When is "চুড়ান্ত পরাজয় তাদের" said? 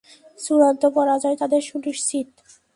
0.39-1.61